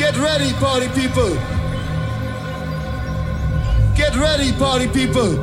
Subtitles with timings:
[0.00, 1.34] Get ready, party people.
[3.94, 5.36] Get ready, party people.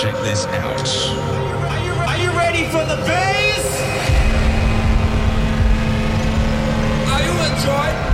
[0.00, 0.88] Check this out.
[1.68, 3.82] Are you, are you ready for the bass?
[7.10, 8.09] Are you enjoy?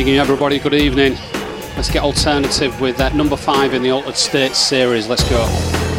[0.00, 0.58] Evening, everybody.
[0.58, 1.18] Good evening.
[1.76, 5.08] Let's get alternative with that number five in the Altered States series.
[5.08, 5.89] Let's go.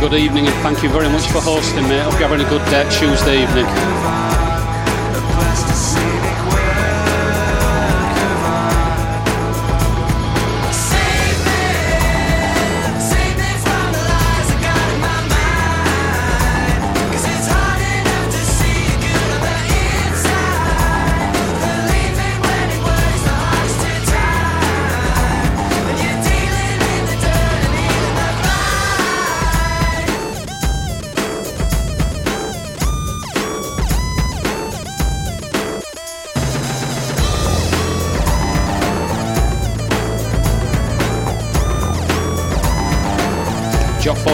[0.00, 1.98] Good evening and thank you very much for hosting, me.
[1.98, 4.07] Hope you're having a good uh, Tuesday evening.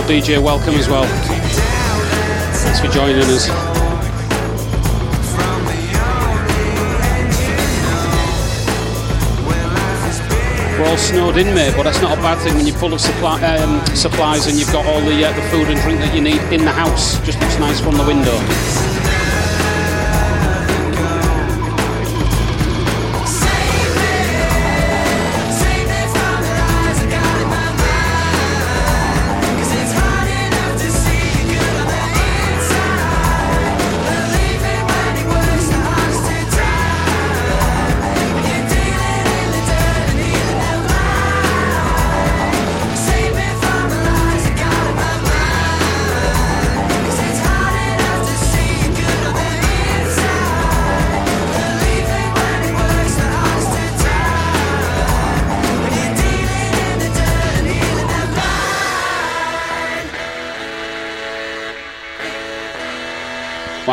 [0.07, 1.07] DJ, welcome as well.
[2.53, 3.49] Thanks for joining us.
[10.79, 13.01] We're all snowed in, mate, but that's not a bad thing when you're full of
[13.01, 16.21] supply, um, supplies and you've got all the, uh, the food and drink that you
[16.21, 17.19] need in the house.
[17.25, 18.84] Just looks nice from the window.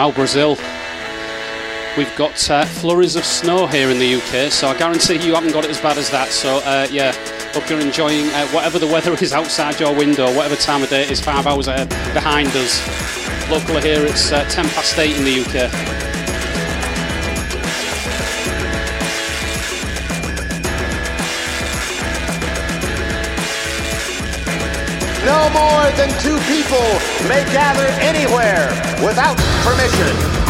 [0.01, 0.57] Wow, Brazil.
[1.95, 5.51] We've got uh, flurries of snow here in the UK, so I guarantee you haven't
[5.51, 6.30] got it as bad as that.
[6.30, 7.12] So, uh, yeah,
[7.53, 11.03] hope you're enjoying uh, whatever the weather is outside your window, whatever time of day
[11.03, 12.81] it is, five hours behind us.
[13.51, 16.00] Locally here, it's uh, 10 past 8 in the UK.
[25.24, 26.82] No more than two people
[27.30, 28.70] may gather anywhere
[29.06, 30.42] without permission.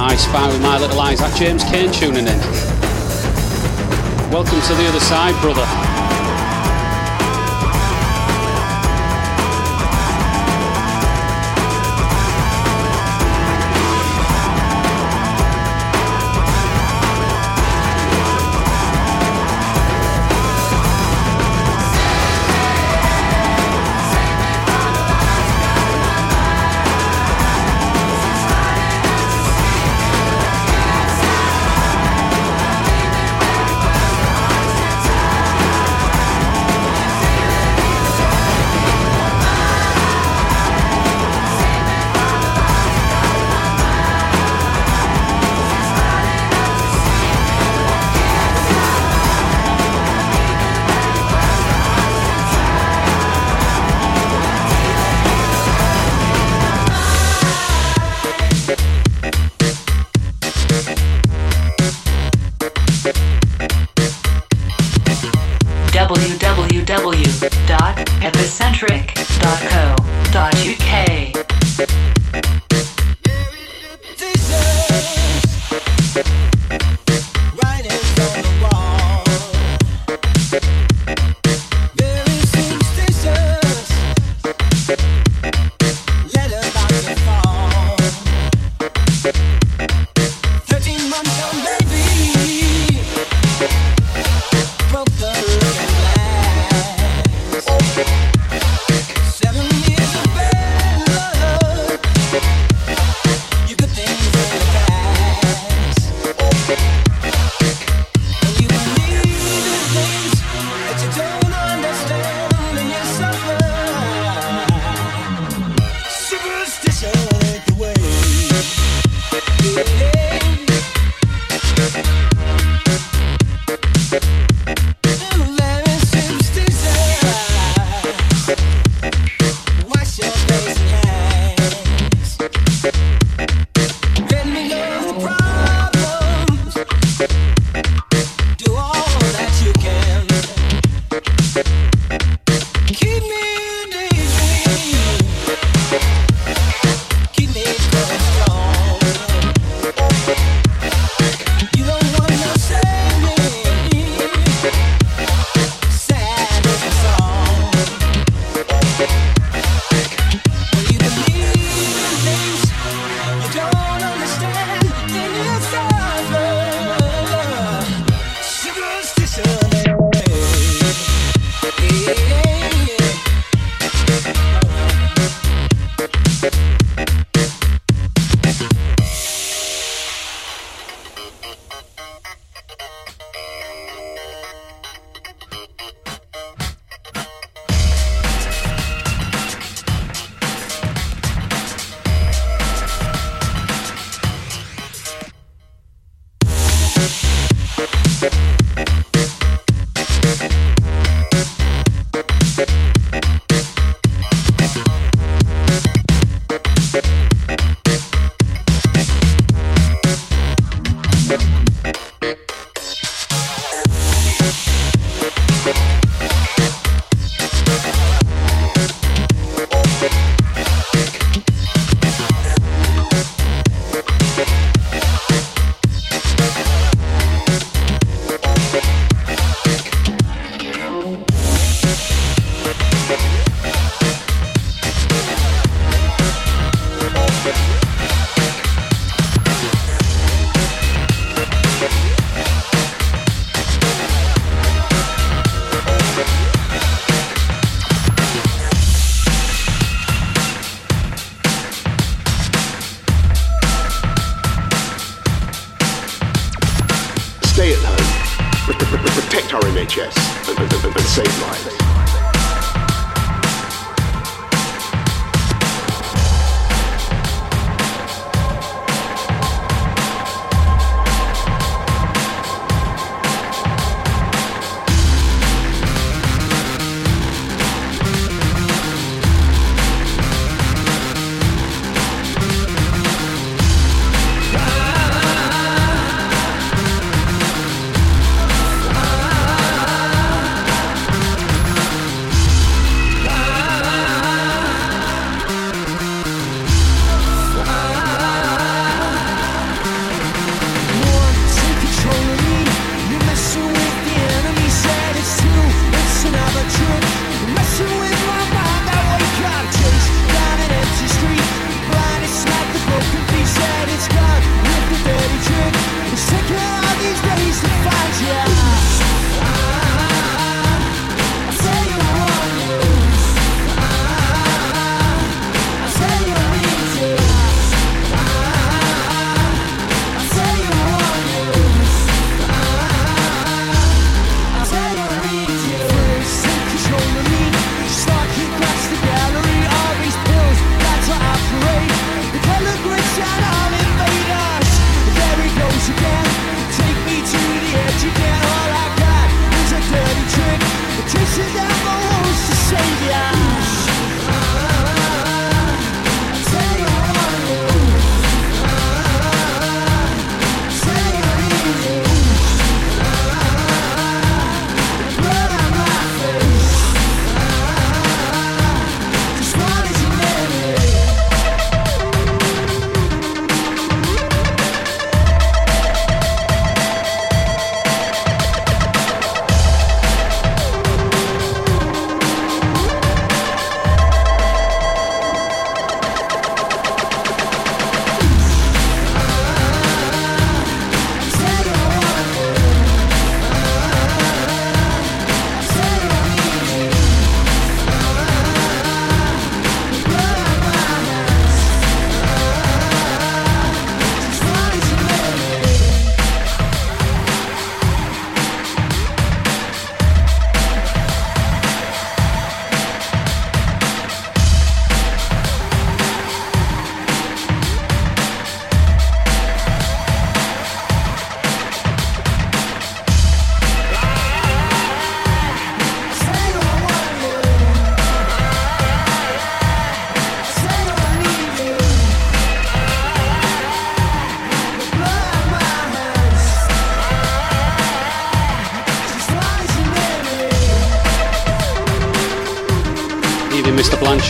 [0.00, 1.20] I spy with my little eyes.
[1.20, 2.38] That James Kane tuning in.
[4.32, 5.91] Welcome to the other side, brother.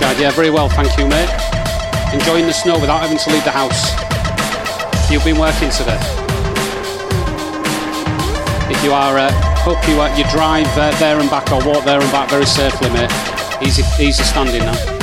[0.02, 0.18] Chad.
[0.18, 1.30] Yeah, very well, thank you, mate.
[2.12, 3.92] Enjoying the snow without having to leave the house.
[5.08, 5.96] You've been working today.
[8.68, 9.30] If you are, uh,
[9.62, 12.46] hope you uh, you drive uh, there and back or walk there and back very
[12.46, 13.12] safely, mate.
[13.62, 15.01] Easy, easy standing now.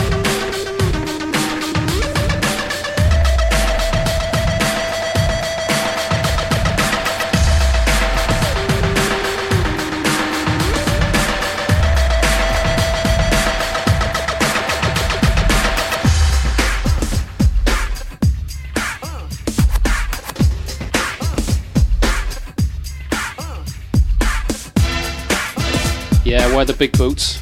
[26.59, 27.38] wear the big boots.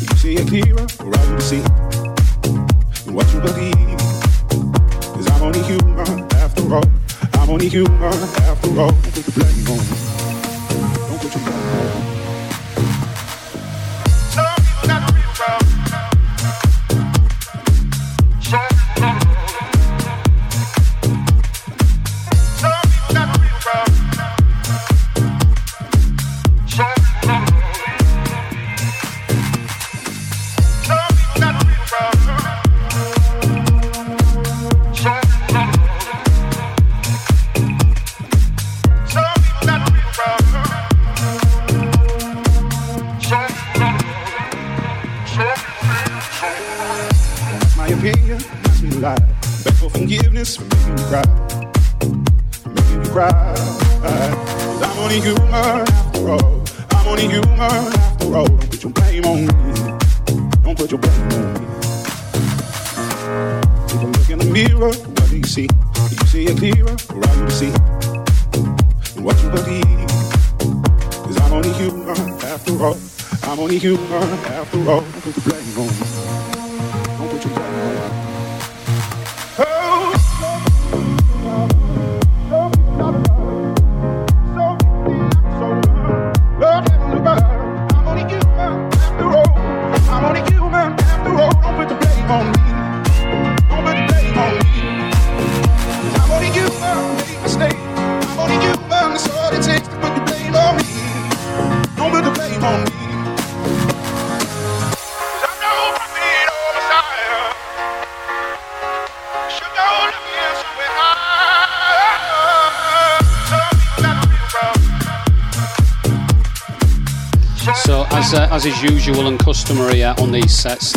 [0.00, 1.60] You see it clearer, or I will see
[3.10, 3.98] what you believe.
[5.14, 6.84] Cause I'm only human after all.
[7.34, 8.90] I'm only human after all.
[8.90, 9.84] Don't put your blame on.
[11.08, 12.13] Don't put your blame on.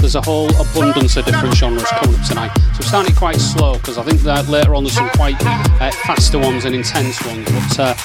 [0.08, 2.52] there's a whole abundance of different genres coming up tonight.
[2.56, 5.92] So we're starting quite slow because I think that later on there's some quite uh,
[5.92, 7.46] faster ones and intense ones.
[7.52, 7.96] But uh,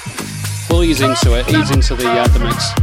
[0.69, 2.82] Will ease into it, ease into the, uh, the mix.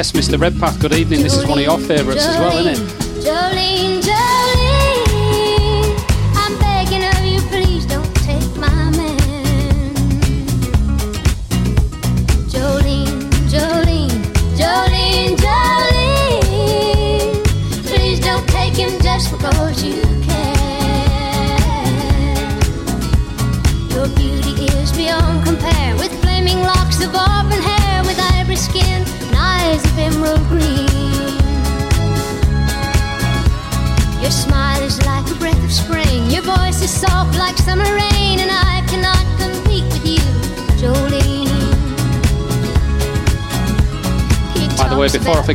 [0.00, 0.40] yes, Mr.
[0.40, 1.22] Redpath, good evening.
[1.22, 2.90] This is one of your favourites as well, isn't it?
[3.22, 4.19] Jolene, Jolene,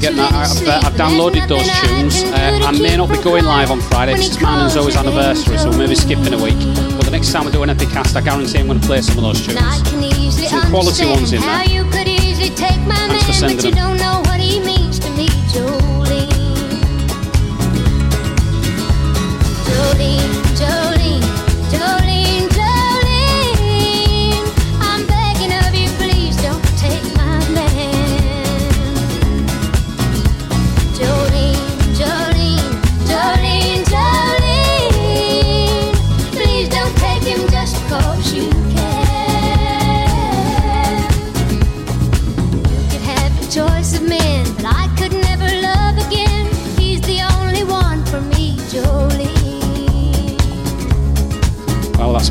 [0.03, 2.23] I that, I've, uh, I've downloaded those tunes.
[2.23, 5.57] Uh, I may not be going live on Friday because it's mine and Zoe's anniversary,
[5.57, 6.59] so maybe skipping a week.
[6.97, 9.17] But the next time we do an Epicast, I guarantee I'm going to play some
[9.17, 9.57] of those tunes.
[9.61, 9.79] I
[10.49, 11.63] Some quality ones in there.
[11.63, 14.24] you could easily take my Thanks for sending them.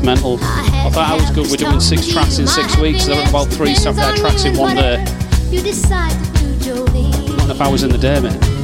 [0.05, 0.37] Mental.
[0.41, 1.49] I thought I was good.
[1.49, 3.05] We're doing six tracks in six weeks.
[3.05, 4.99] There were about three uh, tracks in one day.
[5.49, 7.27] You decide to do, Jolene.
[7.29, 8.54] Not enough hours in the day, mate.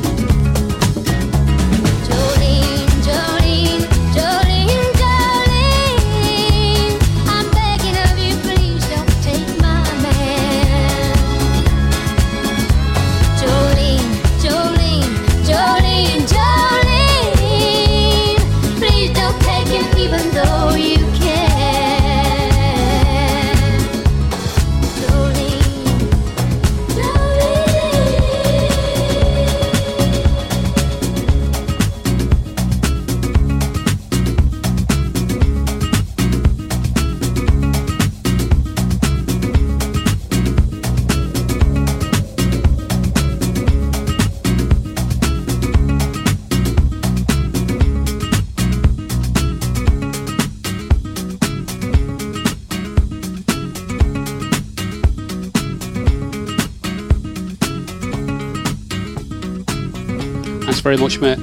[60.91, 61.37] Very much, mate.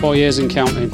[0.00, 0.90] Four years and counting.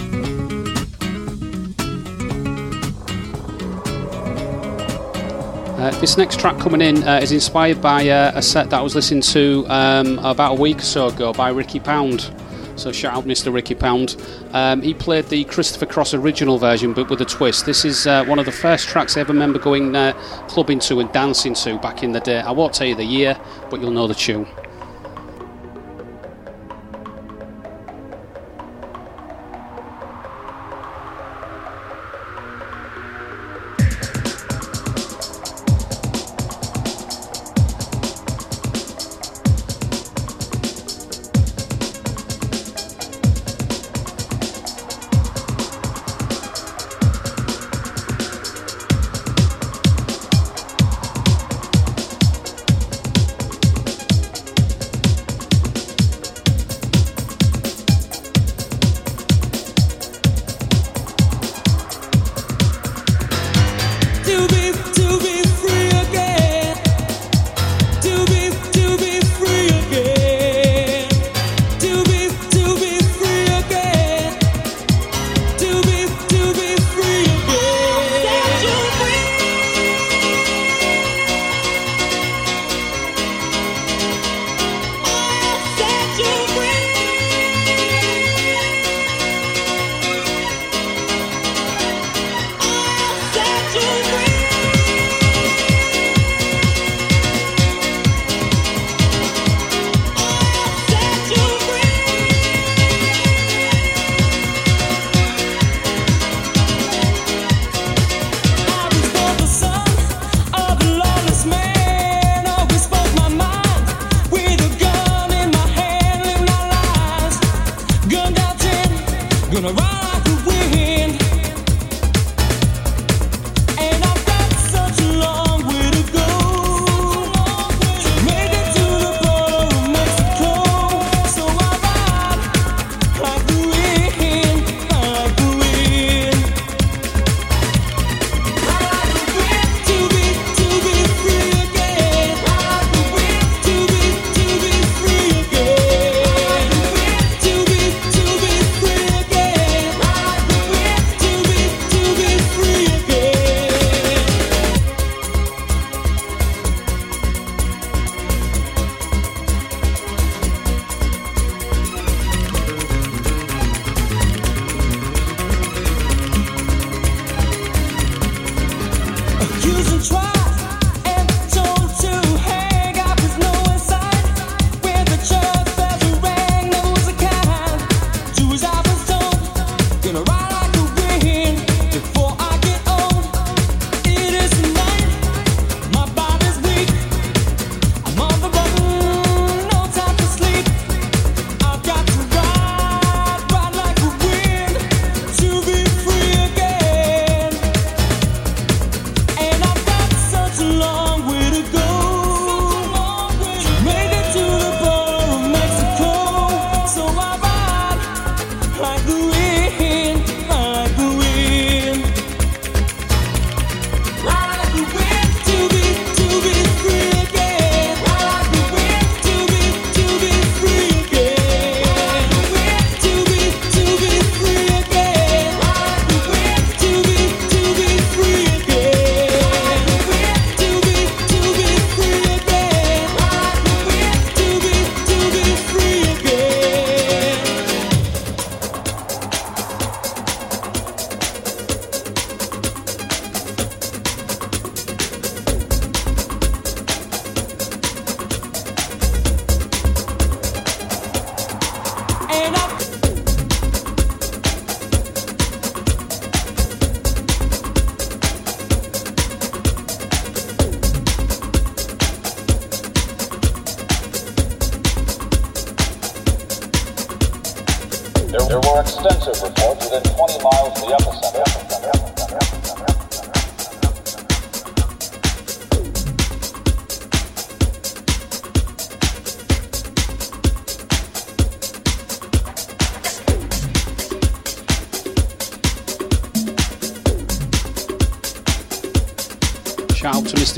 [5.78, 8.82] Uh, this next track coming in uh, is inspired by uh, a set that I
[8.82, 12.32] was listening to um, about a week or so ago by Ricky Pound.
[12.74, 13.52] So shout out Mr.
[13.52, 14.16] Ricky Pound.
[14.52, 17.64] Um, he played the Christopher Cross original version, but with a twist.
[17.64, 20.14] This is uh, one of the first tracks I ever remember going uh,
[20.48, 22.40] clubbing to and dancing to back in the day.
[22.40, 23.38] I won't tell you the year,
[23.70, 24.48] but you'll know the tune.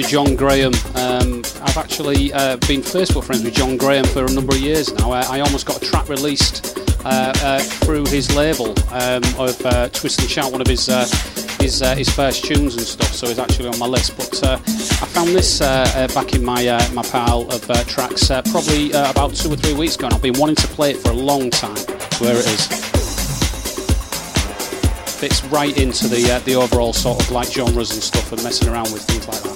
[0.02, 0.72] John Graham.
[0.96, 4.92] Um, I've actually uh, been Facebook friends with John Graham for a number of years
[4.94, 5.12] now.
[5.12, 9.88] I, I almost got a track released uh, uh, through his label um, of uh,
[9.90, 11.06] Twist and Shout, one of his uh,
[11.60, 13.14] his, uh, his first tunes and stuff.
[13.14, 14.16] So he's actually on my list.
[14.16, 19.56] But I found this back in my my pile of tracks probably about two or
[19.56, 20.06] three weeks ago.
[20.06, 21.76] And I've been wanting to play it for a long time.
[22.20, 22.94] Where it is
[25.14, 28.68] fits right into the uh, the overall sort of like genres and stuff and messing
[28.68, 29.53] around with things like that.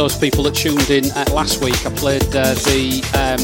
[0.00, 3.36] Those people that tuned in uh, last week, I played uh, the um,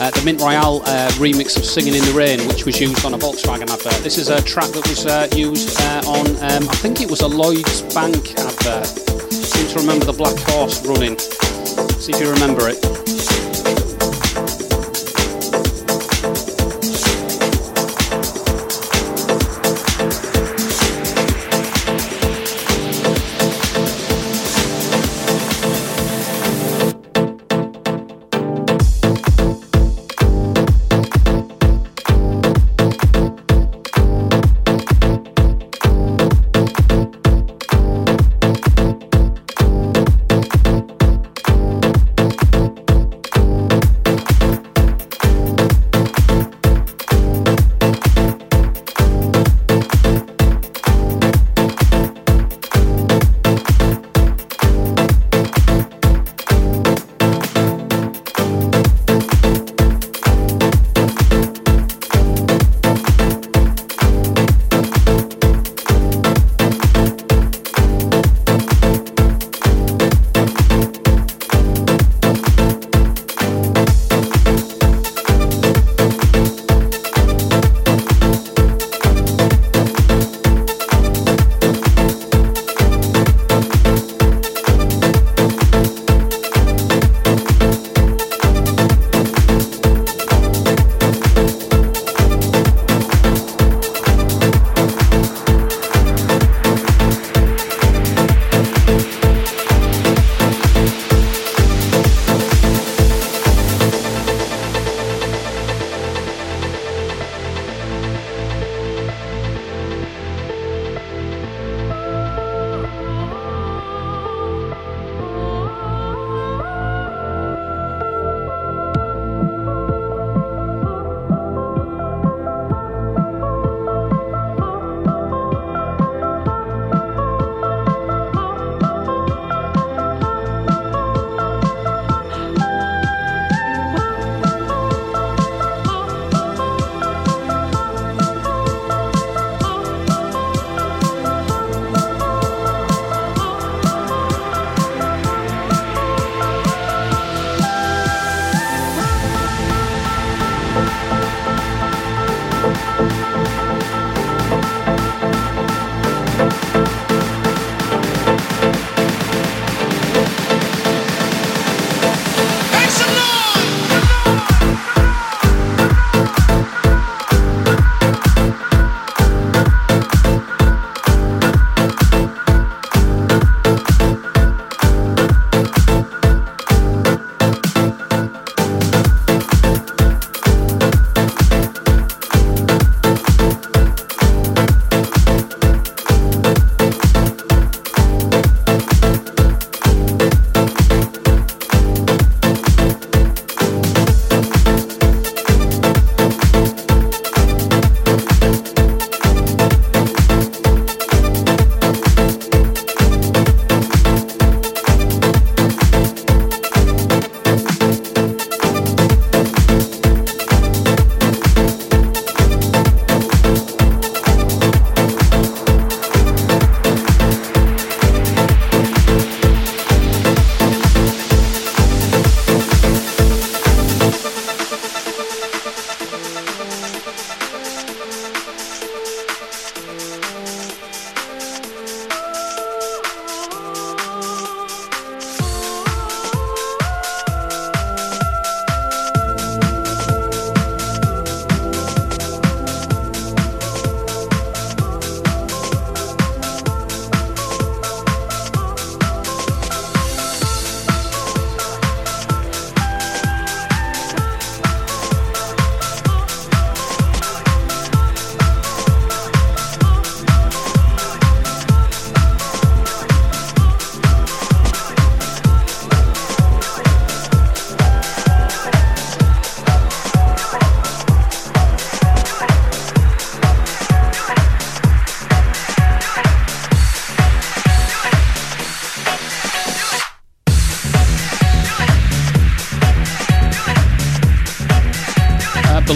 [0.00, 3.12] uh, the Mint Royale uh, remix of "Singing in the Rain," which was used on
[3.12, 4.02] a Volkswagen advert.
[4.02, 7.20] This is a track that was uh, used uh, on, um, I think it was
[7.20, 8.86] a Lloyd's Bank advert.
[9.30, 11.18] seem to remember the black horse running.
[11.18, 13.19] See if you remember it.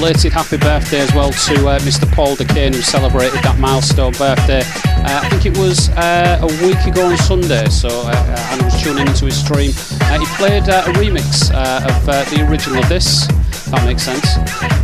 [0.04, 2.04] Belated happy birthday as well to uh, Mr.
[2.12, 4.60] Paul DeCane who celebrated that milestone birthday.
[4.60, 8.62] Uh, I think it was uh, a week ago on Sunday, so uh, uh, I
[8.62, 9.72] was tuning into his stream.
[10.02, 13.26] Uh, he played uh, a remix uh, of uh, the original of this.
[13.30, 14.28] If that makes sense.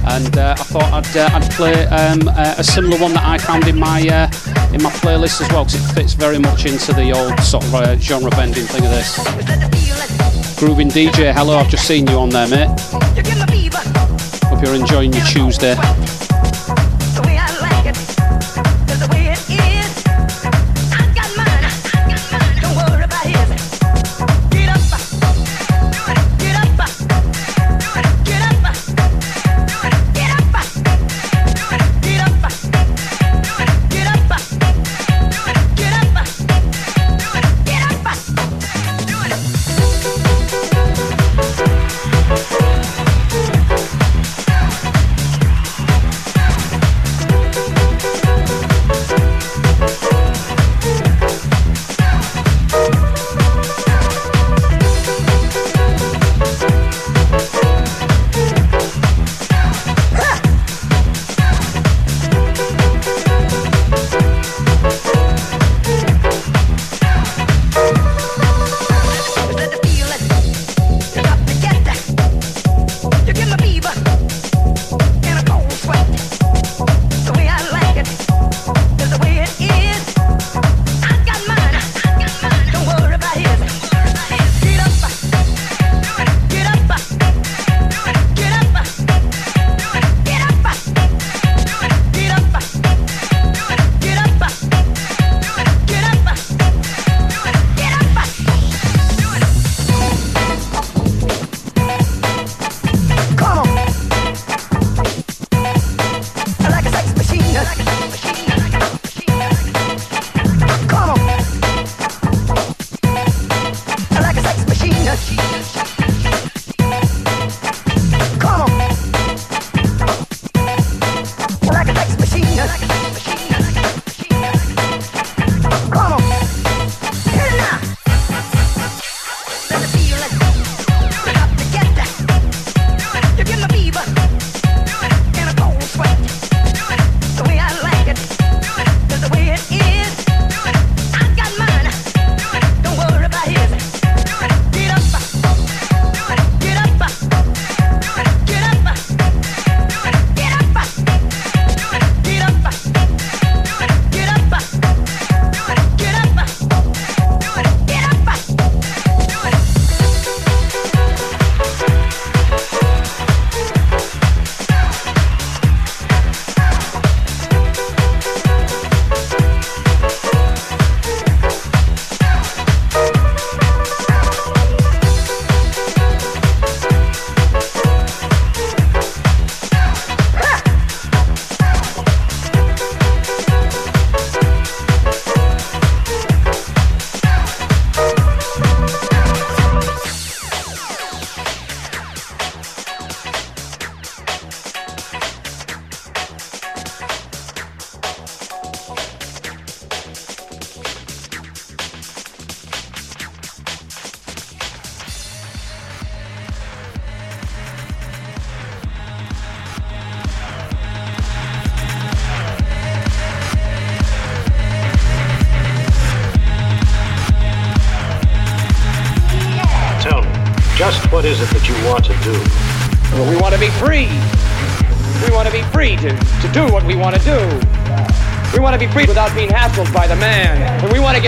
[0.08, 3.36] And uh, I thought I'd, uh, I'd play um, uh, a similar one that I
[3.36, 4.24] found in my uh,
[4.72, 7.74] in my playlist as well because it fits very much into the old sort of
[7.74, 9.18] uh, genre bending thing of this.
[10.58, 13.09] Grooving DJ, hello, I've just seen you on there, mate.
[14.60, 15.99] Hope you're enjoying your Tuesday.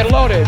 [0.03, 0.42] Get loaded.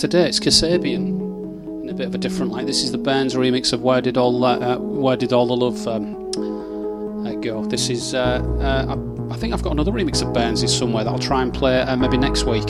[0.00, 0.28] Today.
[0.28, 2.66] It's Kasabian in a bit of a different light.
[2.66, 5.56] This is the Burns remix of Where Did All uh, uh, Where Did All the
[5.56, 7.64] Love um, uh, Go.
[7.64, 11.18] This is uh, I, I think I've got another remix of Burns' somewhere that I'll
[11.18, 12.68] try and play maybe next week.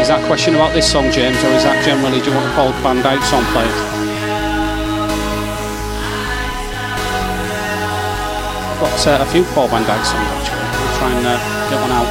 [0.00, 2.54] Is that question about this song, James, or is that generally do you want a
[2.54, 4.13] Paul van Dyk song played?
[8.84, 10.60] Got uh, a few Paul van Dyk songs actually.
[10.60, 11.40] I'll try and uh,
[11.72, 12.04] get one out.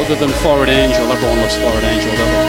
[0.00, 2.48] Other than For An Angel, everyone loves For An Angel, don't they?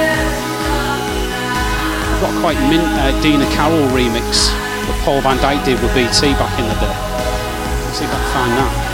[2.23, 4.47] Got quite mint uh, Dina Carroll remix
[4.87, 6.95] that Paul van Dyk did with BT back in the day.
[7.83, 8.84] Let's see if I can find that.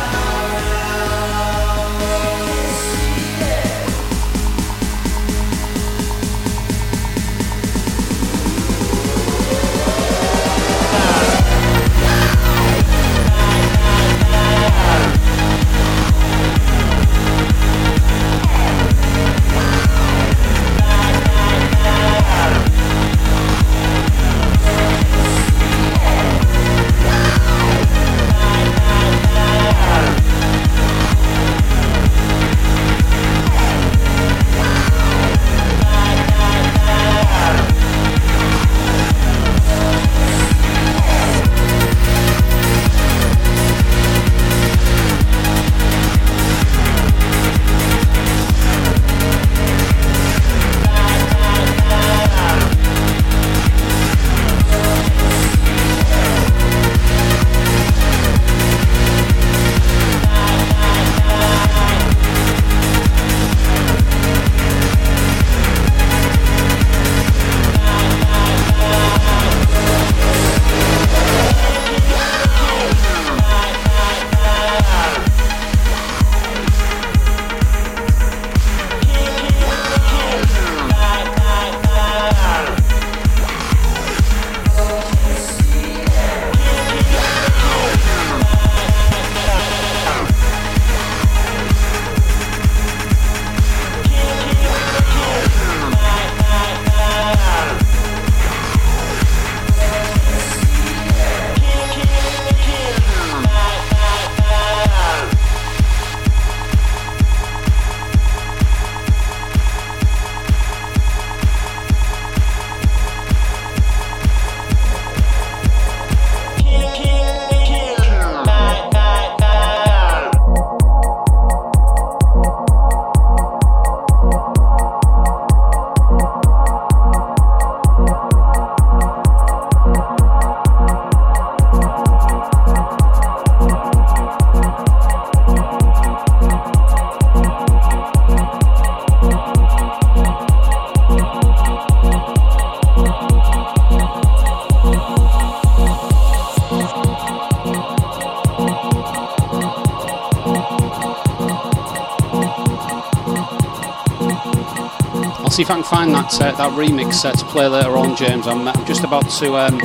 [155.51, 158.47] See if I can find that uh, that remix uh, to play later on, James.
[158.47, 159.81] I'm, just about to um,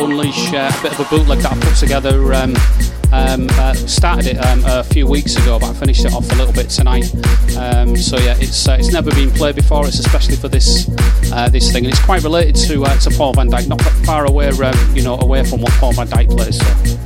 [0.00, 2.32] unleash uh, a bit of a bootleg that I put together.
[2.32, 2.56] Um,
[3.12, 6.34] um, uh, started it um, a few weeks ago, but I finished it off a
[6.36, 7.14] little bit tonight.
[7.58, 9.86] Um, so yeah, it's uh, it's never been played before.
[9.86, 10.88] It's especially for this
[11.30, 14.48] uh, this thing, and it's quite related to to Paul van Dyk, not far away,
[14.48, 16.58] um, you know, away from what Paul van Dyk plays.
[16.58, 17.01] So.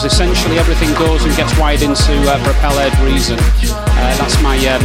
[0.00, 3.36] Essentially, everything goes and gets wired into uh, Propellerhead Reason.
[3.36, 4.80] Uh, that's my um,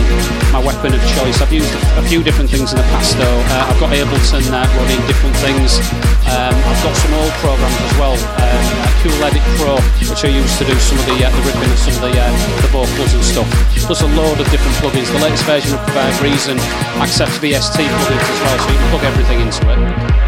[0.51, 1.39] my weapon of choice.
[1.39, 3.39] I've used a, few different things in the past, though.
[3.55, 5.79] Uh, I've got Ableton uh, running different things.
[6.27, 8.19] Um, I've got some old programs as well.
[8.19, 8.63] Um,
[8.99, 9.79] Cool Edit Pro,
[10.11, 12.13] which I use to do some of the, uh, the ripping of some of the,
[12.13, 12.27] uh,
[12.61, 13.49] the vocals and stuff.
[13.87, 15.07] Plus a load of different plugins.
[15.07, 16.59] The latest version of Reason
[16.99, 20.26] accepts VST plugins as well, so you can plug everything into it.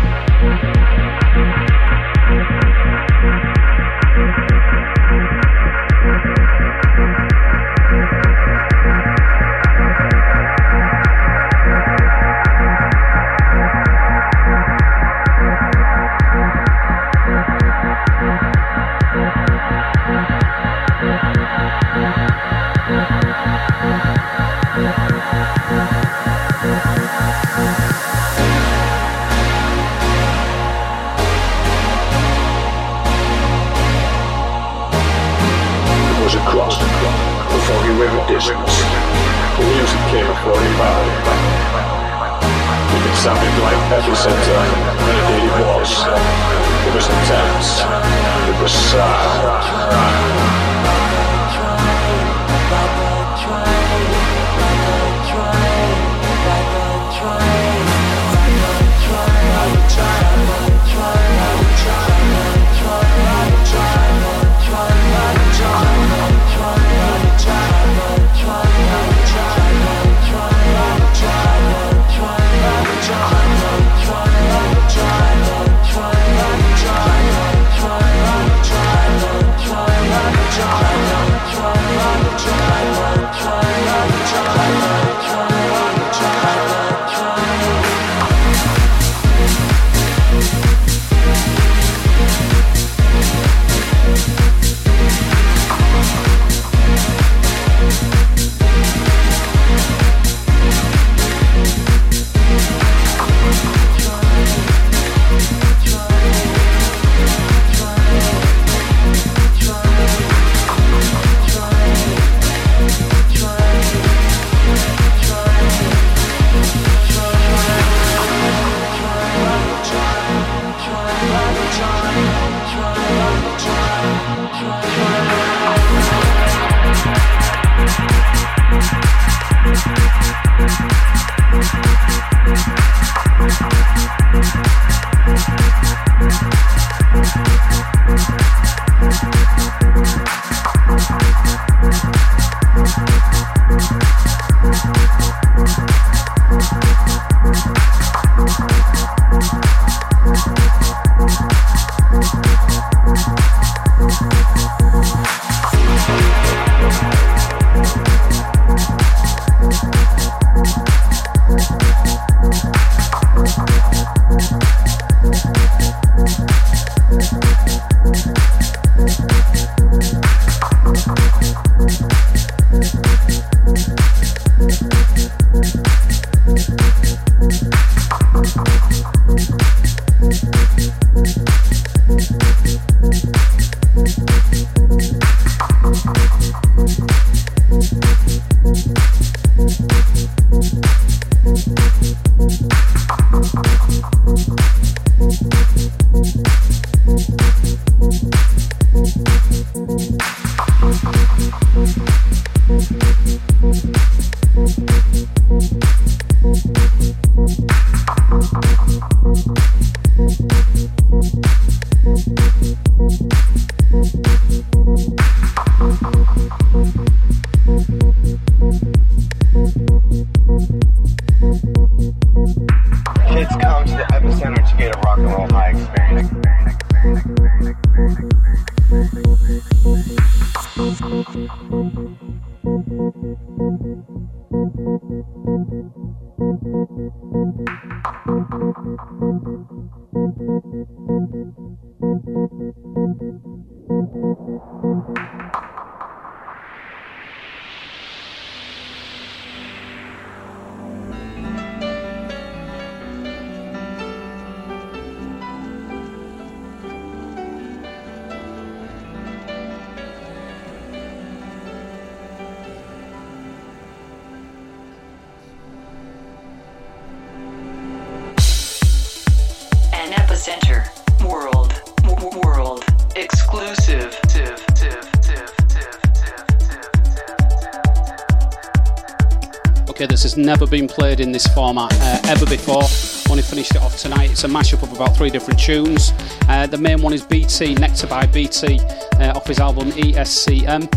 [281.19, 282.83] Played in this format uh, ever before.
[283.29, 284.31] Only finished it off tonight.
[284.31, 286.13] It's a mashup of about three different tunes.
[286.47, 288.79] Uh, the main one is BT, Nectar by BT,
[289.19, 290.87] uh, off his album ESCM.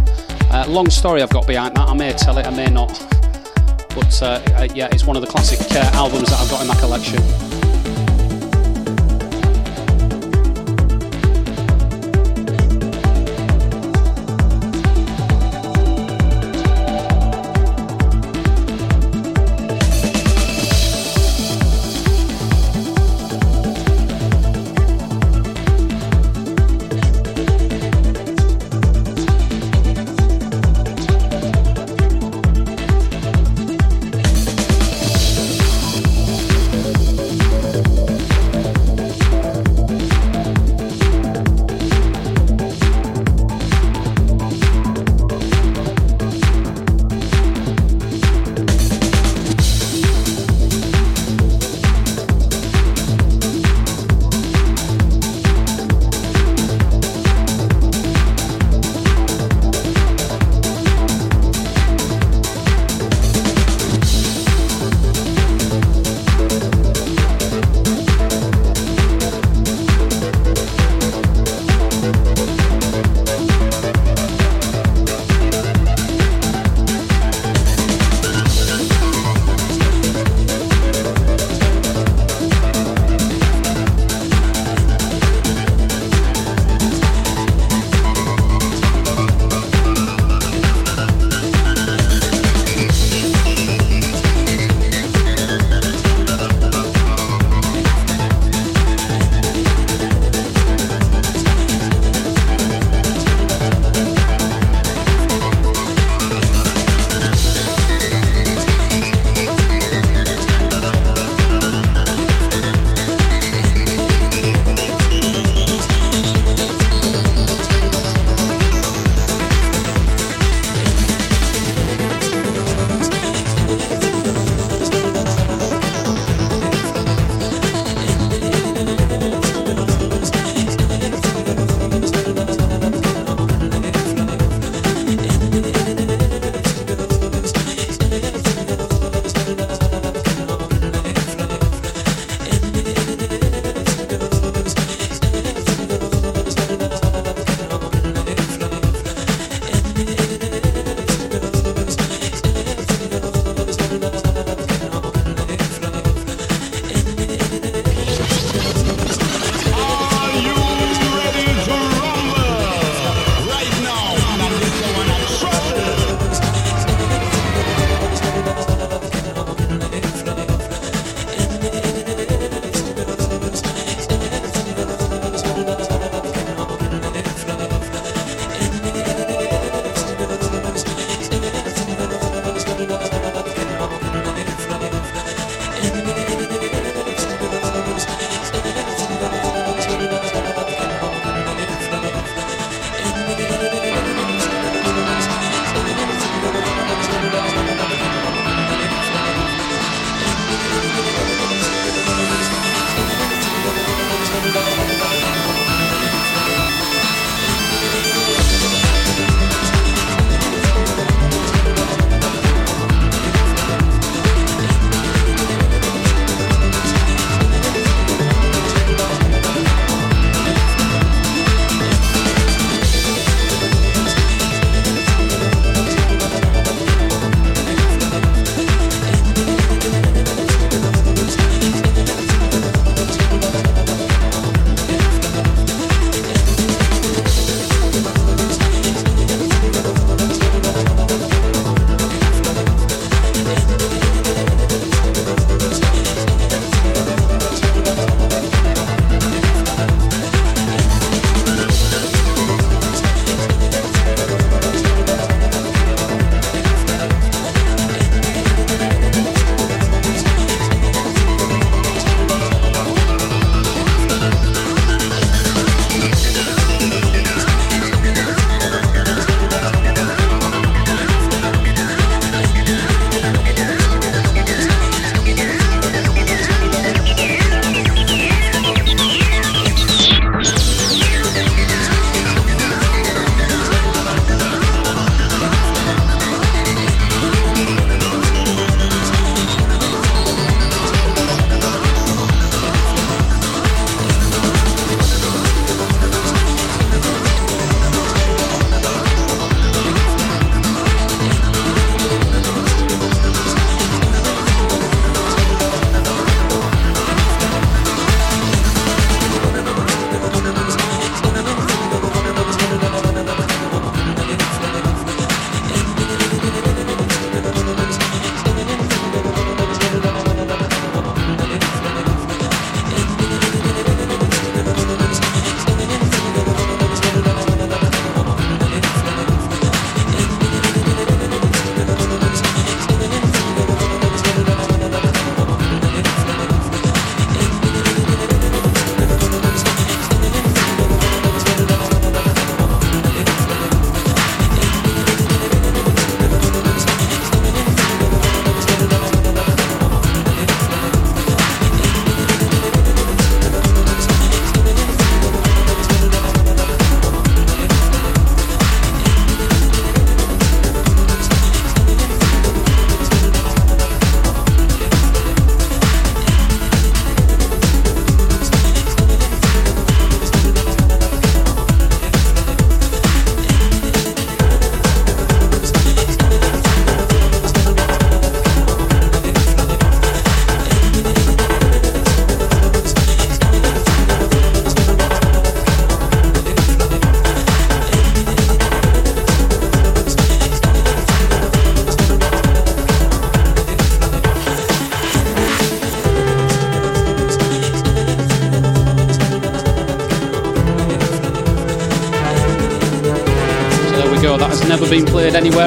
[0.53, 1.89] Uh, long story I've got behind that.
[1.89, 2.93] I may tell it, I may not.
[3.95, 5.61] But uh, uh, yeah, it's one of the classic
[5.95, 7.52] albums that I've got in my collection.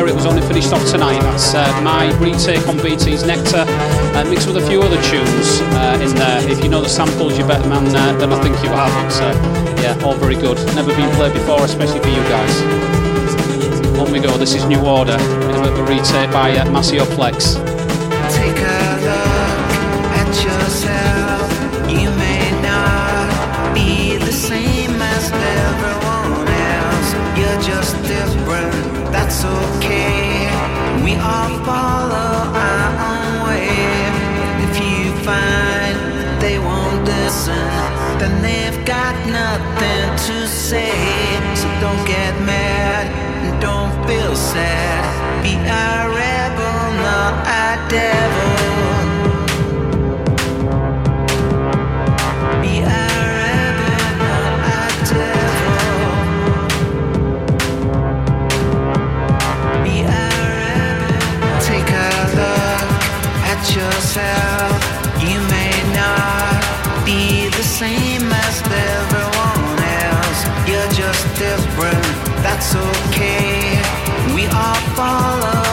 [0.08, 1.20] It was only finished off tonight.
[1.22, 6.00] That's uh, my retake on BT's Nectar, uh, mixed with a few other tunes uh,
[6.02, 6.50] in there.
[6.50, 9.06] If you know the samples, you're better man uh, than I think you have.
[9.06, 9.34] It's, uh,
[9.82, 10.58] yeah, all very good.
[10.76, 12.62] Never been played before, especially for you guys.
[14.00, 14.38] On we go.
[14.38, 17.06] This is New Order in a bit of a retake by uh, Maceo
[29.36, 30.48] That's okay.
[31.04, 33.68] We all follow our own way.
[34.64, 37.68] If you find they won't listen,
[38.18, 40.90] then they've got nothing to say.
[41.54, 43.12] So don't get mad
[43.44, 45.44] and don't feel sad.
[45.44, 48.25] Be a rebel, not a devil.
[64.16, 70.46] You may not be the same as everyone else.
[70.66, 72.06] You're just different.
[72.42, 73.82] That's okay.
[74.34, 75.65] We all follow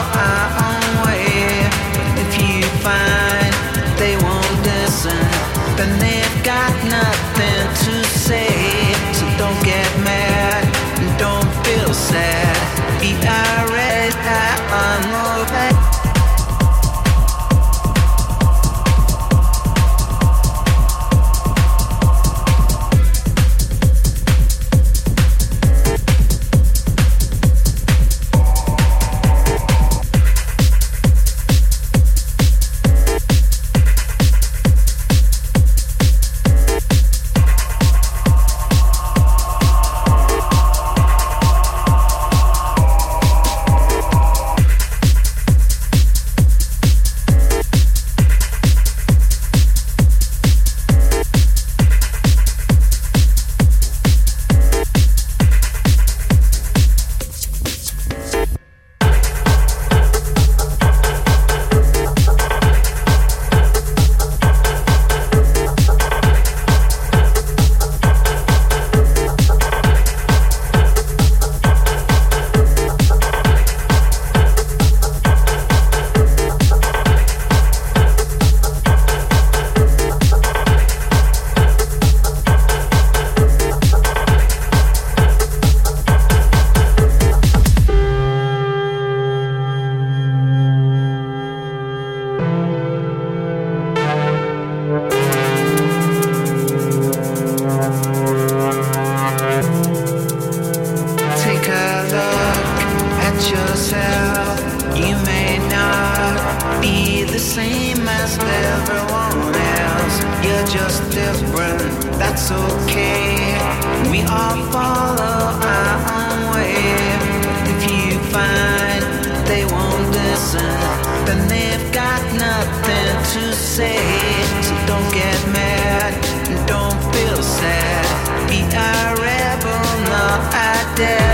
[131.03, 131.32] a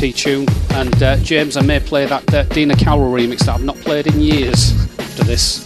[0.00, 0.46] tune.
[0.70, 4.06] And uh, James, I may play that uh, Dina Carroll remix that I've not played
[4.06, 5.62] in years after this.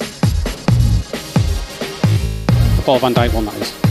[2.76, 3.83] The Paul van Dyk one, that is.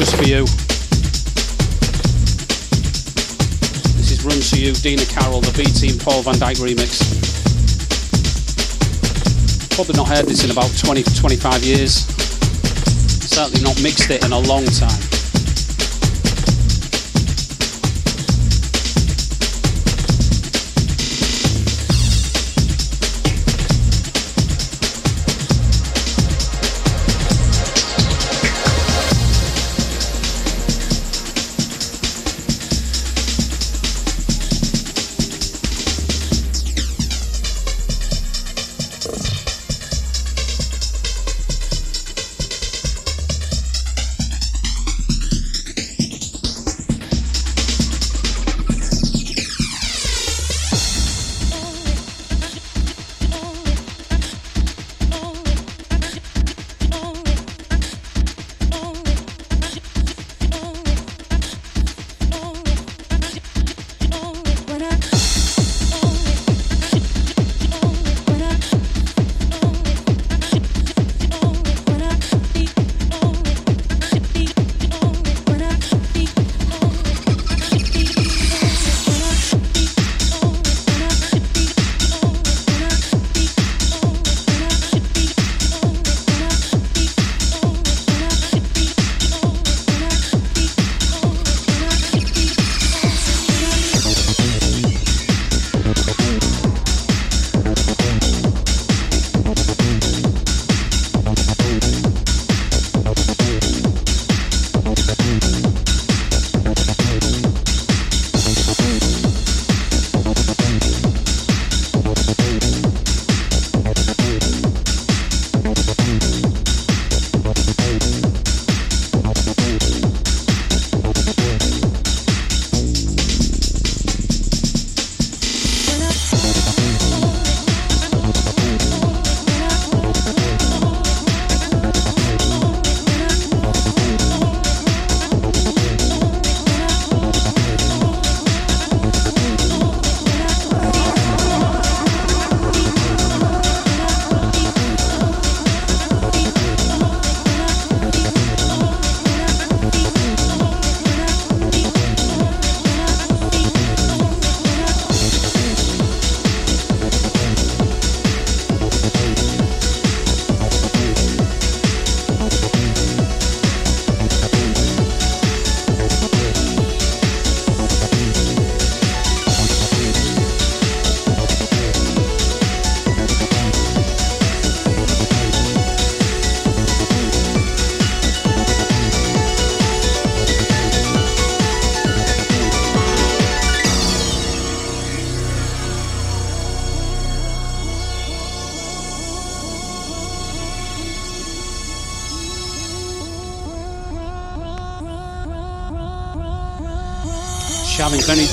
[0.00, 0.46] Just for you.
[3.98, 7.04] This is Run to You, Dina Carroll, the B Team Paul van Dyk remix.
[9.74, 12.06] Probably not heard this in about 20 to 25 years.
[13.28, 14.99] Certainly not mixed it in a long time.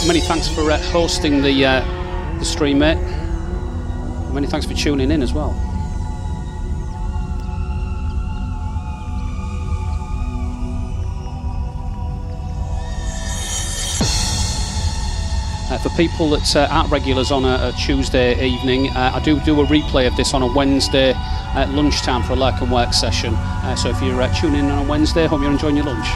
[0.08, 2.96] Many, thanks for uh, hosting the, uh, the stream, mate.
[4.32, 5.50] Many thanks for tuning in as well.
[15.70, 19.42] Uh, for people that uh, aren't regulars on a, a Tuesday evening, uh, I do
[19.42, 22.94] do a replay of this on a Wednesday at lunchtime for a lurk and work
[22.94, 23.34] session.
[23.36, 26.08] Uh, so if you're uh, tuning in on a Wednesday, hope you're enjoying your lunch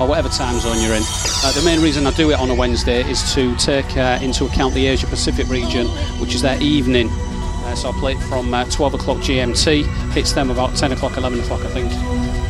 [0.00, 1.02] or whatever time zone you're in.
[1.44, 4.44] Uh, the main reason I do it on a Wednesday is to take uh, into
[4.46, 5.86] account the Asia Pacific region,
[6.20, 7.08] which is their evening.
[7.10, 11.16] Uh, so I play it from uh, 12 o'clock GMT, hits them about 10 o'clock,
[11.16, 11.92] 11 o'clock, I think,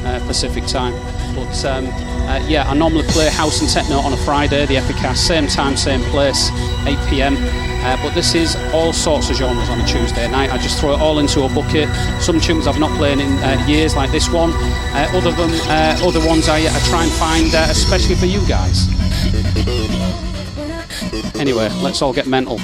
[0.07, 0.93] uh, Pacific time.
[1.35, 1.87] But um,
[2.29, 5.77] uh, yeah, I normally play house and techno on a Friday, the Epicast, same time,
[5.77, 6.51] same place,
[6.87, 7.68] 8 pm.
[7.89, 10.53] Uh, but this is all sorts of genres on a Tuesday night.
[10.53, 11.89] I just throw it all into a bucket.
[12.21, 14.51] Some tunes I've not played in uh, years, like this one.
[14.53, 18.47] Uh, other them, uh, other ones I, I, try and find, uh, especially for you
[18.47, 18.89] guys.
[21.41, 22.59] Anyway, let's all get mental.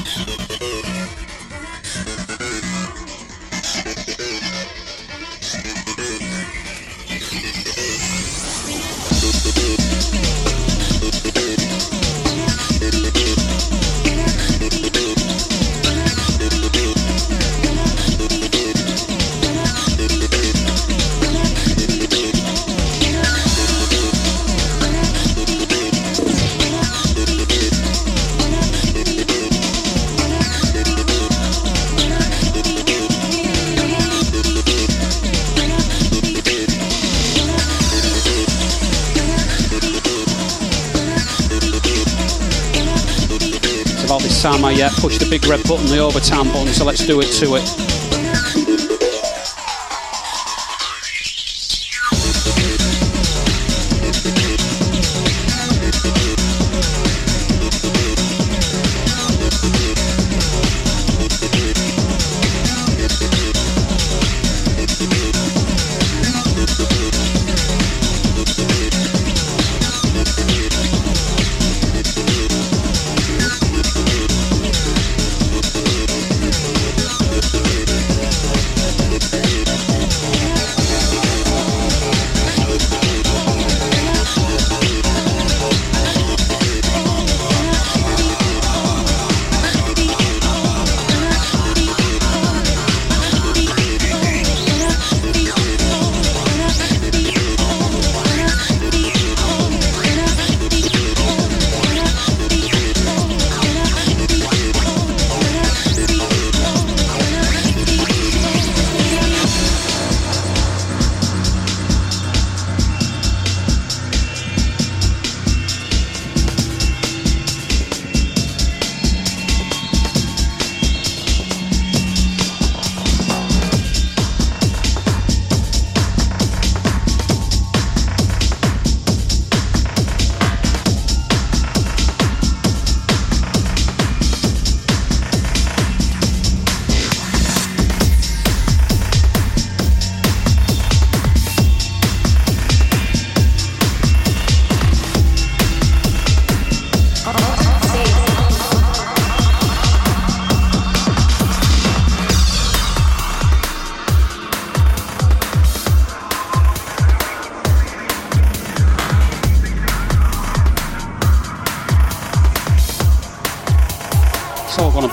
[45.40, 47.83] Big red button, the overtime button, so let's do it to it.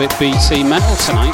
[0.08, 1.32] Bit BT metal tonight.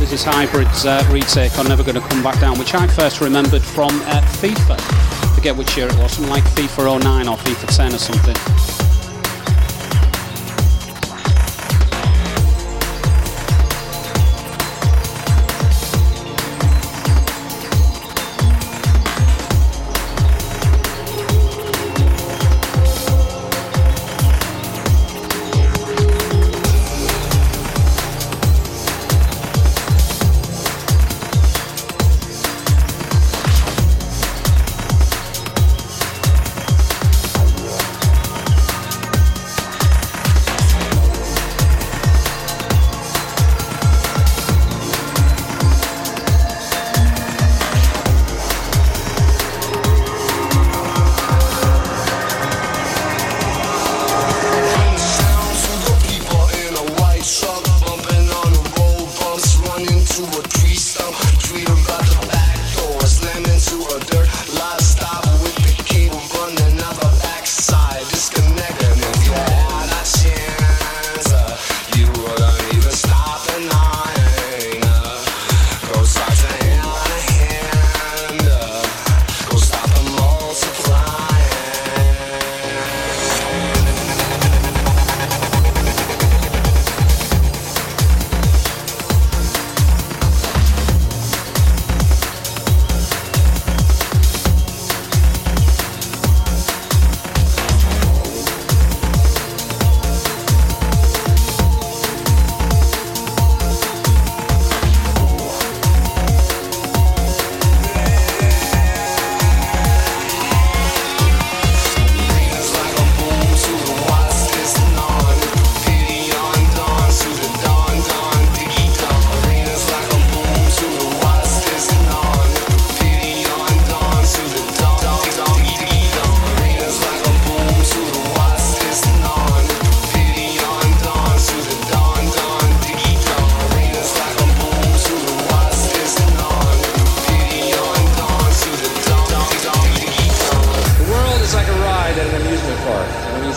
[0.00, 3.62] This is Hybrid's uh, retake on Never Gonna Come Back Down, which I first remembered
[3.62, 4.76] from uh, FIFA.
[5.36, 8.65] forget which year it was, something like FIFA 09 or FIFA 10 or something.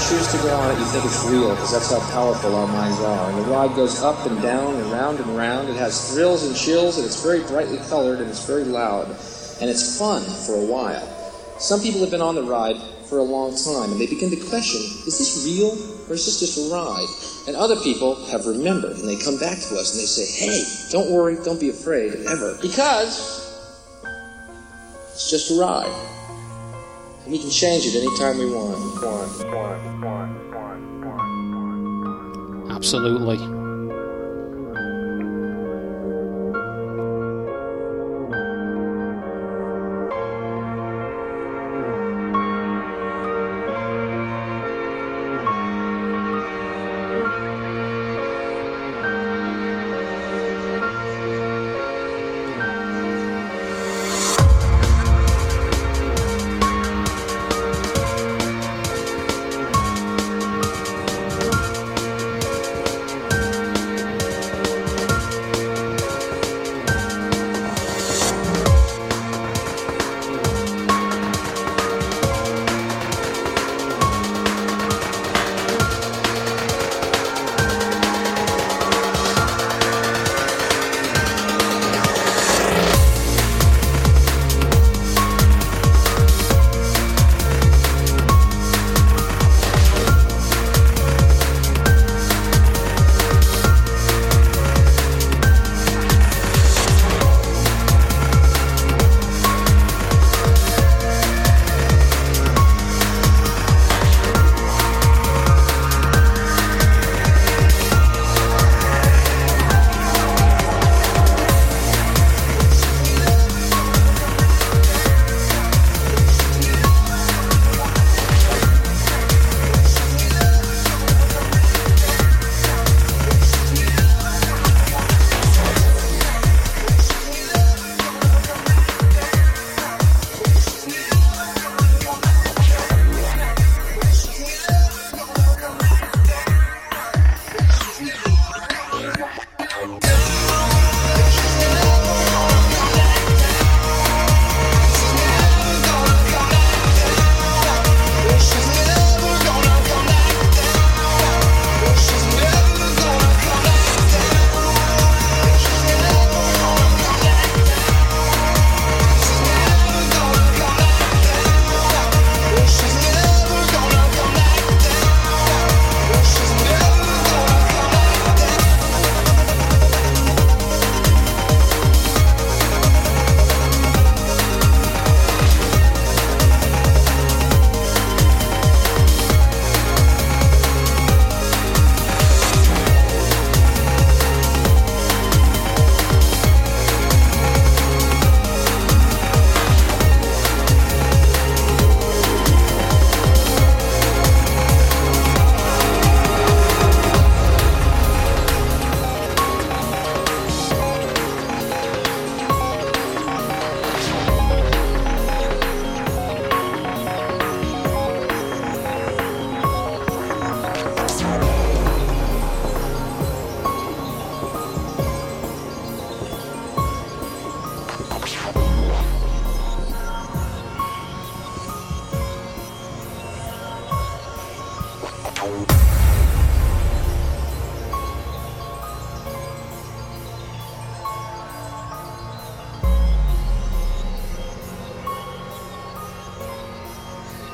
[0.07, 2.99] Choose to go on it, you think it's real because that's how powerful our minds
[2.99, 3.30] are.
[3.30, 5.69] And the ride goes up and down and round and round.
[5.69, 9.09] It has thrills and chills, and it's very brightly colored and it's very loud.
[9.61, 11.05] And it's fun for a while.
[11.59, 12.77] Some people have been on the ride
[13.09, 15.71] for a long time and they begin to question is this real
[16.07, 17.07] or is this just a ride?
[17.47, 20.63] And other people have remembered and they come back to us and they say, hey,
[20.91, 22.57] don't worry, don't be afraid ever.
[22.61, 23.49] Because
[25.11, 26.18] it's just a ride.
[27.30, 28.80] We can change it anytime we want.
[32.72, 33.59] Absolutely.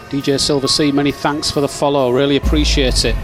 [0.10, 2.11] DJ Silver Sea, many thanks for the follow.
[2.11, 3.15] Really appreciate it.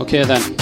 [0.00, 0.53] Okay then.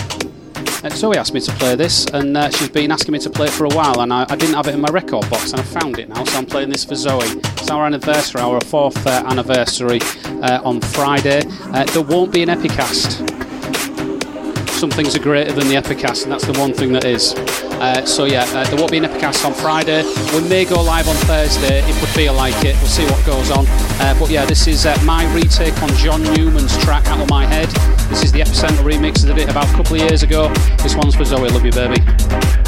[0.93, 3.47] Uh, Zoe asked me to play this, and uh, she's been asking me to play
[3.47, 5.61] it for a while, and I, I, didn't have it in my record box, and
[5.61, 7.25] I found it now, so I'm playing this for Zoe.
[7.25, 10.01] It's our anniversary, our fourth uh, anniversary
[10.43, 11.45] uh, on Friday.
[11.73, 13.27] Uh, there won't be an Epicast.
[14.69, 17.35] Some things are greater than the Epicast, and that's the one thing that is.
[17.35, 20.03] Uh, so yeah, there won't be an Epicast on Friday.
[20.35, 22.77] We may go live on Thursday if we feel like it.
[22.77, 23.65] We'll see what goes on.
[24.19, 28.25] but yeah, this is my retake on John Newman's track "Out of My Head." This
[28.25, 30.53] is the Epicentre remix that did about a couple of years ago.
[30.83, 31.49] This one's for Zoe.
[31.49, 32.62] Love you, baby.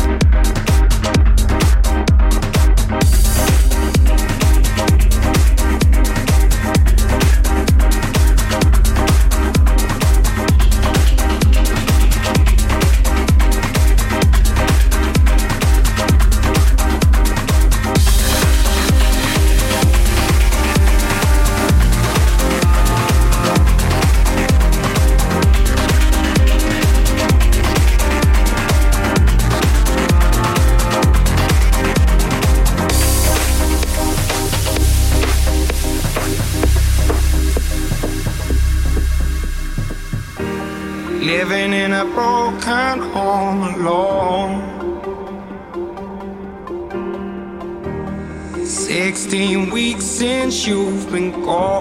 [50.67, 51.74] You've been gone.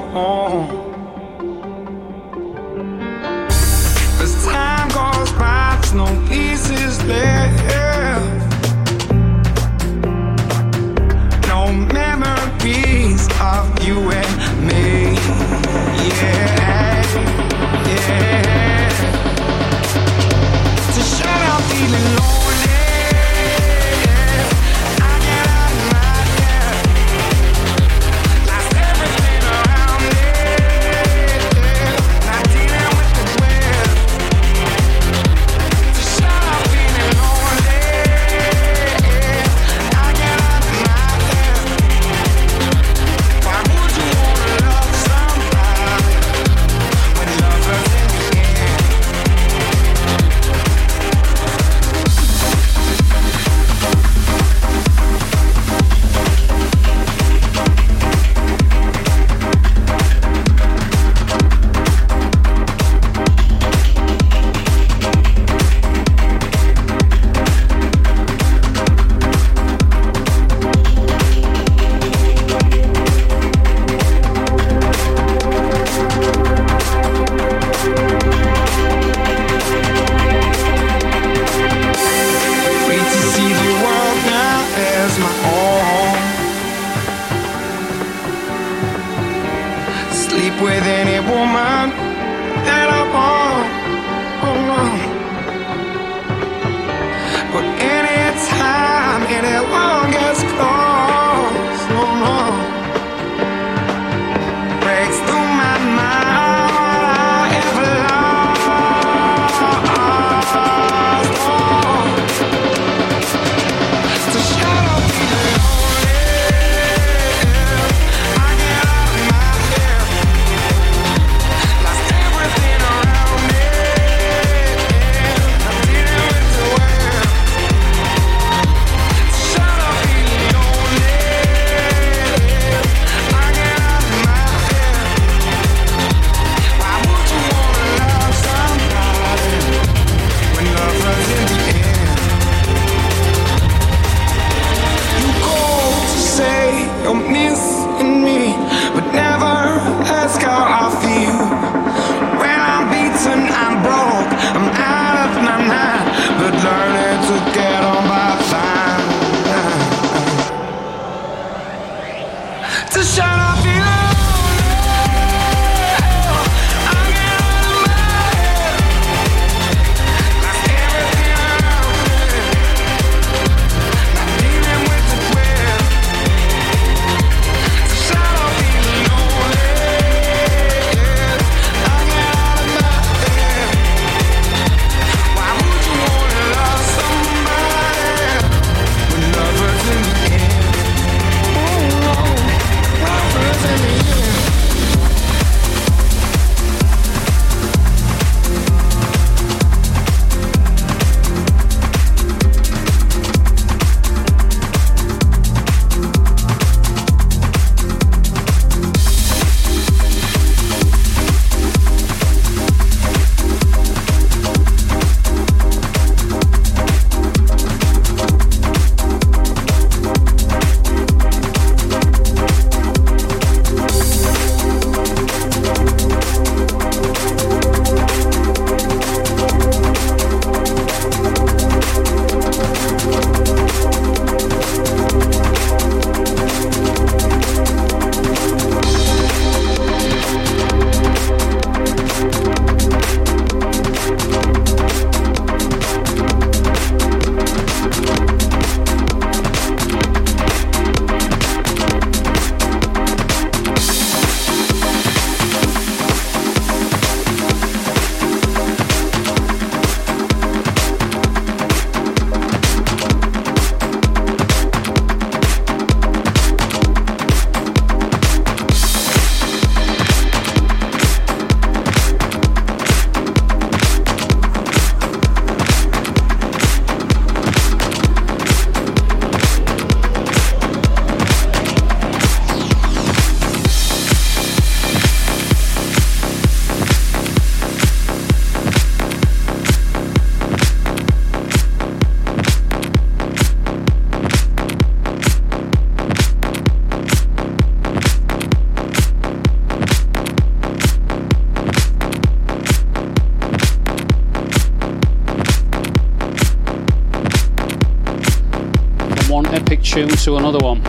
[309.94, 310.82] Tune to another one.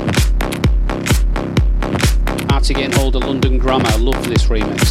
[2.48, 3.98] Hard to get hold of London Grammar.
[3.98, 4.83] Love this remix.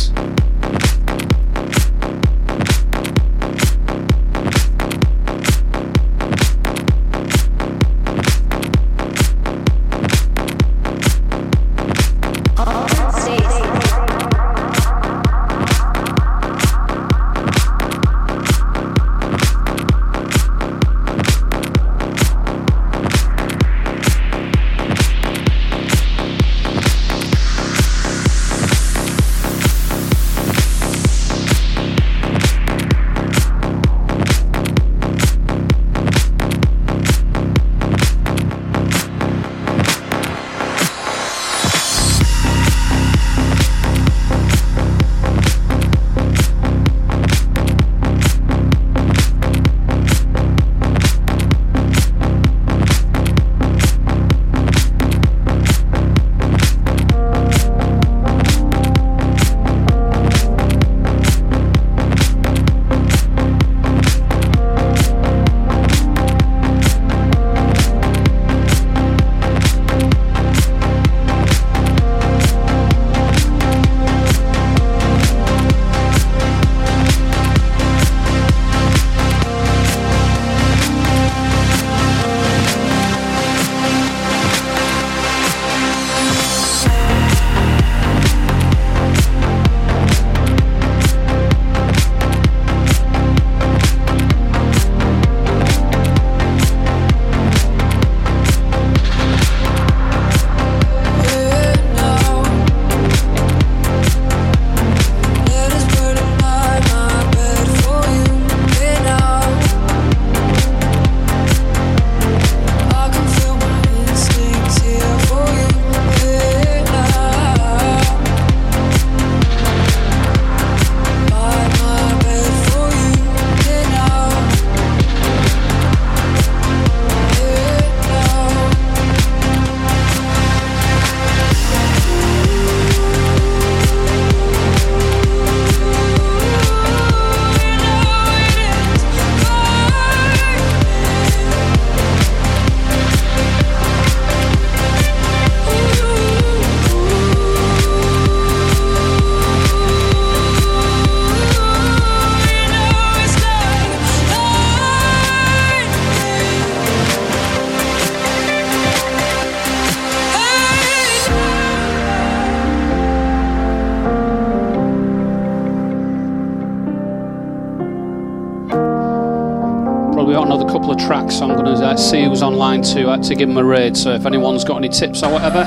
[171.94, 173.96] Uh, see who's online to uh, to give them a raid.
[173.96, 175.64] So if anyone's got any tips or whatever,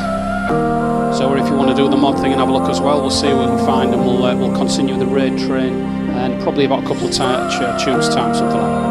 [1.17, 2.81] so or if you want to do the mod thing and have a look as
[2.81, 5.75] well, we'll see what we can find and we'll uh, we'll continue the raid train
[6.17, 8.86] and probably about a couple of ch- tunes time, something like that.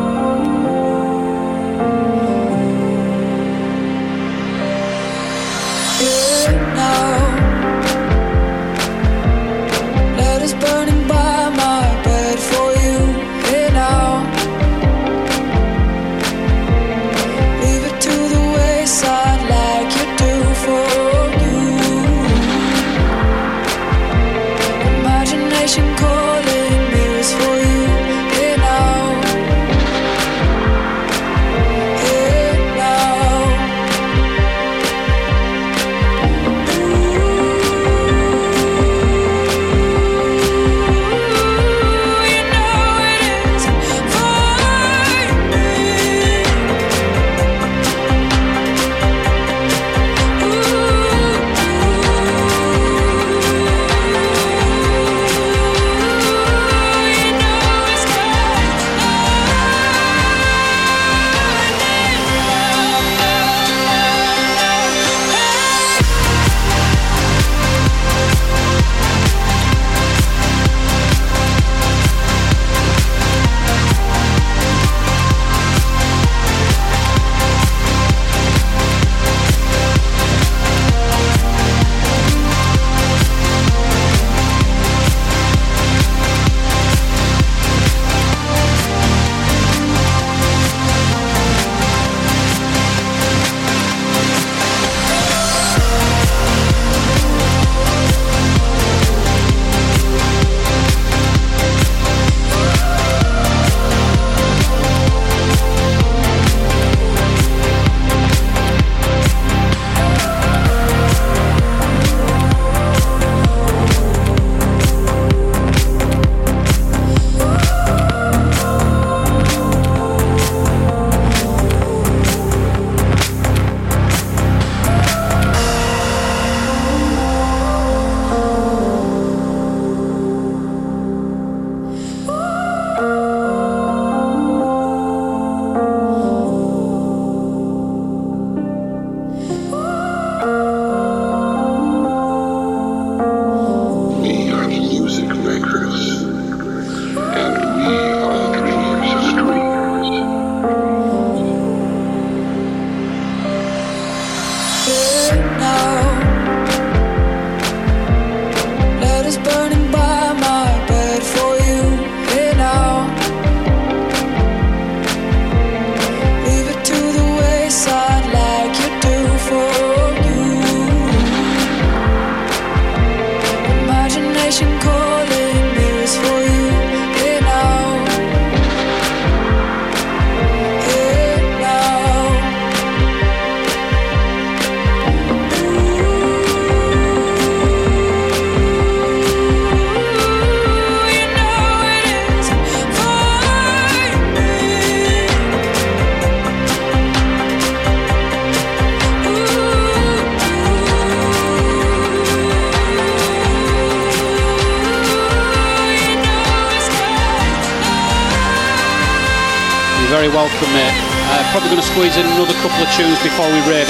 [213.26, 213.85] Before we raid.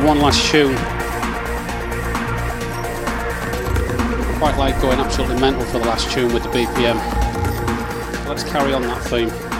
[0.00, 0.74] For one last tune.
[4.38, 6.96] Quite like going absolutely mental for the last tune with the BPM.
[8.26, 9.59] Let's carry on that theme.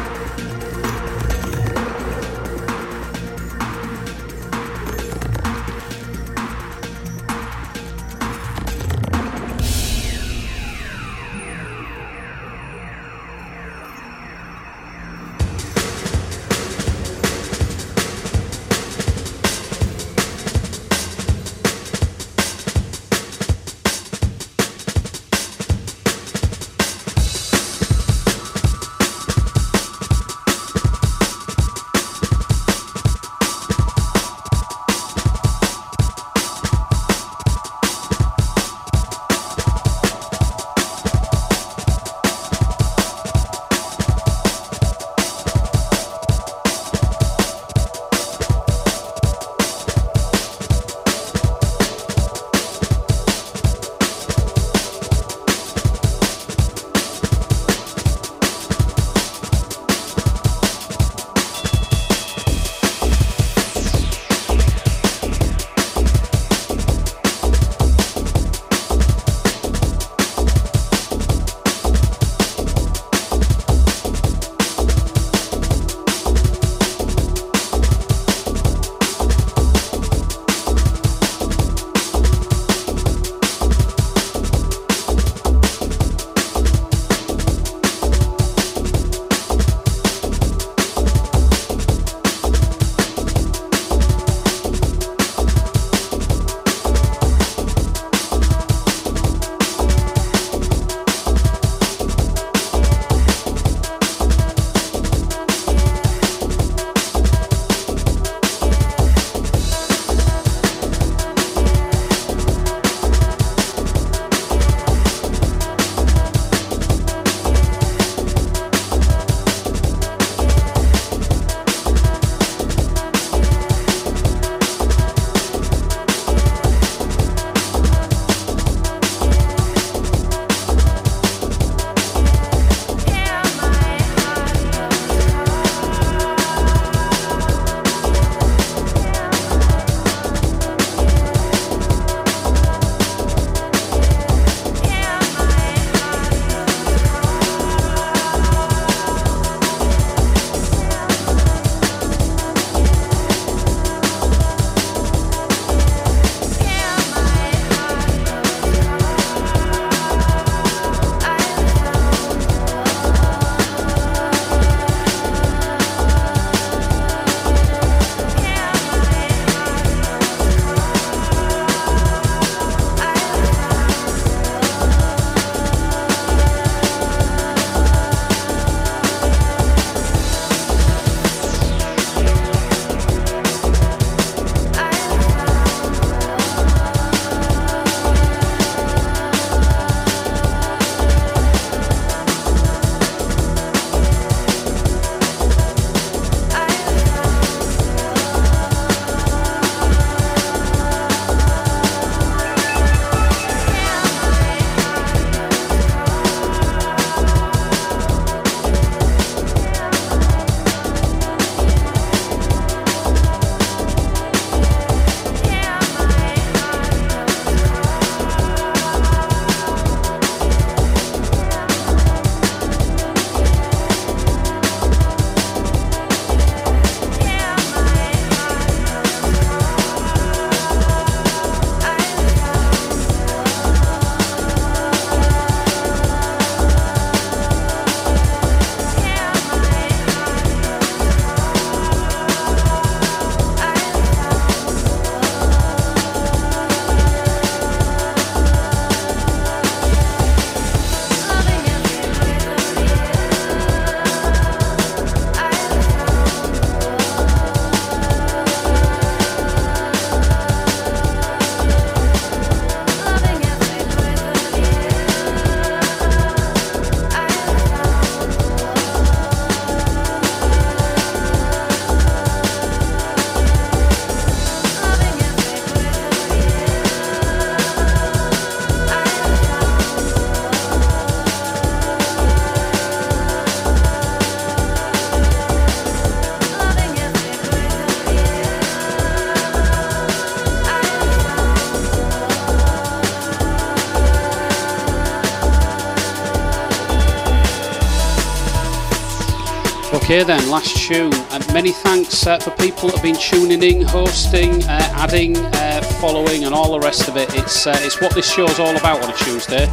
[300.10, 301.14] Okay, then, last tune.
[301.30, 305.82] And many thanks uh, for people that have been tuning in, hosting, uh, adding, uh,
[306.00, 307.32] following, and all the rest of it.
[307.36, 309.72] It's uh, it's what this show's all about on a Tuesday.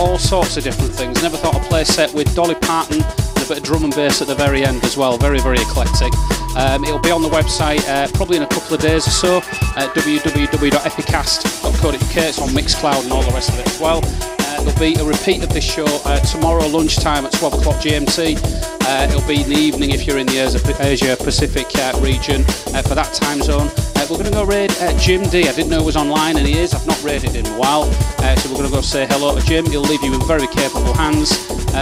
[0.00, 1.22] All sorts of different things.
[1.22, 3.94] Never thought I'd play a set with Dolly Parton and a bit of drum and
[3.94, 5.18] bass at the very end as well.
[5.18, 6.14] Very, very eclectic.
[6.56, 9.36] Um, it'll be on the website uh, probably in a couple of days or so.
[9.36, 12.16] Uh, www.epicast.co.uk.
[12.16, 14.00] It's on Mixcloud and all the rest of it as well.
[14.02, 18.63] Uh, there'll be a repeat of this show uh, tomorrow lunchtime at 12 o'clock GMT.
[18.86, 22.82] Uh, it'll be in the evening if you're in the Asia, Pacific uh, region uh,
[22.82, 23.68] for that time zone.
[23.96, 25.48] Uh, we're going to go raid Jim D.
[25.48, 26.74] I didn't know he was online and he is.
[26.74, 27.90] I've not raided in a while.
[28.36, 29.64] So we're going to go say hello to Jim.
[29.66, 31.32] He'll leave you in very capable hands.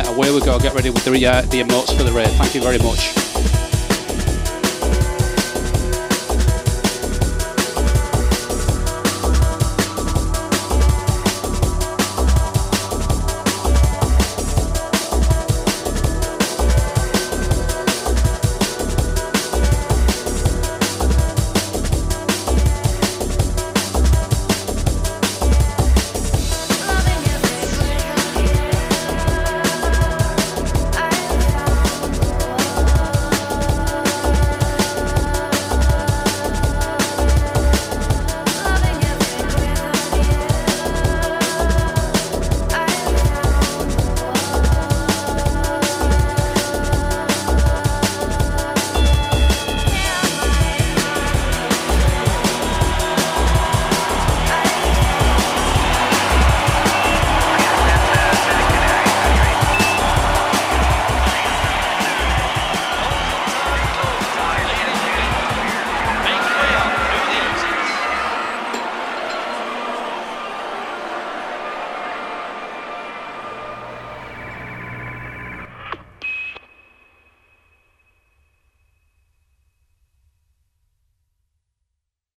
[0.09, 0.59] Away we go.
[0.59, 2.31] Get ready with the, the emotes for the raid.
[2.31, 3.32] Thank you very much.